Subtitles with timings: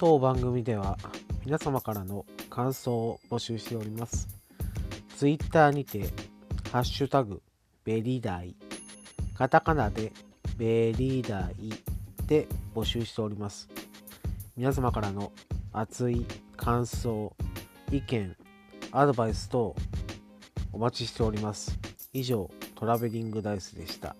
[0.00, 0.96] 当番組では
[1.44, 4.28] 皆様からの感想を募集しております。
[5.18, 6.08] Twitter にて、
[6.72, 7.42] ハッシュタグ、
[7.84, 8.56] ベリダイ、
[9.34, 10.14] カタカナで
[10.56, 11.70] ベリダイ
[12.26, 13.68] で募集しております。
[14.56, 15.32] 皆様からの
[15.70, 16.24] 熱い
[16.56, 17.36] 感想、
[17.92, 18.34] 意見、
[18.92, 19.76] アドバイス等
[20.72, 21.78] お待ちしております。
[22.14, 24.16] 以上、トラベリングダイスでした。